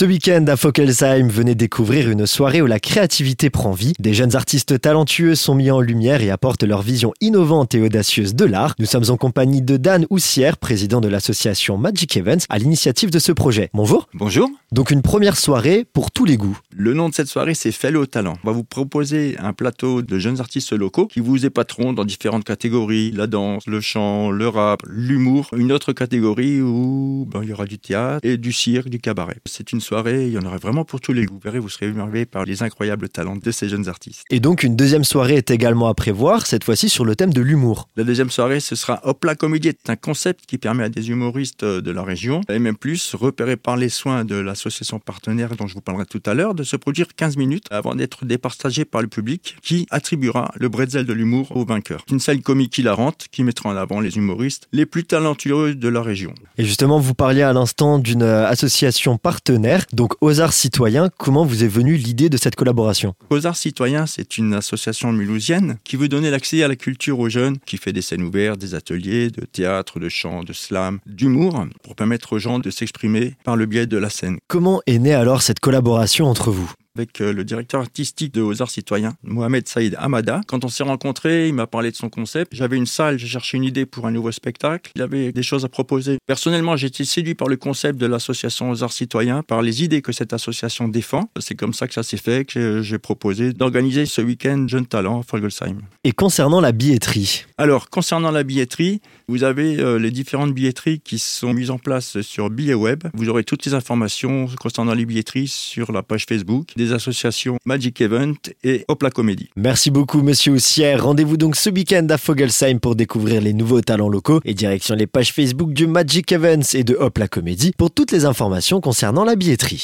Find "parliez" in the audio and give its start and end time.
57.14-57.42